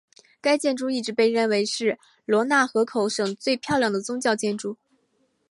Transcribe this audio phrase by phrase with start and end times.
[0.41, 4.75] 该建筑一直被认为是罗讷河口省最漂亮的宗教建筑。